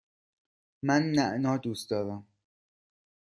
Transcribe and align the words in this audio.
من 0.83 1.01
نعنا 1.11 1.57
دوست 1.57 1.89
دارم. 1.89 2.27